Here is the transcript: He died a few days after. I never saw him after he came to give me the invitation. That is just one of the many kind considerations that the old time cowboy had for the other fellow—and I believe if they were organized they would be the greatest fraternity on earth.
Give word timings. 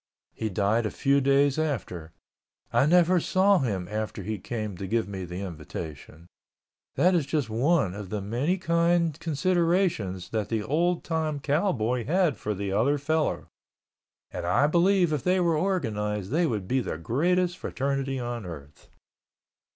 He 0.33 0.49
died 0.49 0.87
a 0.87 0.89
few 0.89 1.21
days 1.21 1.59
after. 1.59 2.11
I 2.73 2.87
never 2.87 3.19
saw 3.19 3.59
him 3.59 3.87
after 3.87 4.23
he 4.23 4.39
came 4.39 4.75
to 4.77 4.87
give 4.87 5.07
me 5.07 5.25
the 5.25 5.41
invitation. 5.41 6.25
That 6.95 7.13
is 7.13 7.27
just 7.27 7.51
one 7.51 7.93
of 7.93 8.09
the 8.09 8.19
many 8.19 8.57
kind 8.57 9.15
considerations 9.19 10.29
that 10.29 10.49
the 10.49 10.63
old 10.63 11.03
time 11.03 11.39
cowboy 11.39 12.05
had 12.05 12.35
for 12.35 12.55
the 12.55 12.71
other 12.71 12.97
fellow—and 12.97 14.43
I 14.47 14.65
believe 14.65 15.13
if 15.13 15.23
they 15.23 15.39
were 15.39 15.55
organized 15.55 16.31
they 16.31 16.47
would 16.47 16.67
be 16.67 16.79
the 16.79 16.97
greatest 16.97 17.59
fraternity 17.59 18.19
on 18.19 18.43
earth. 18.43 18.89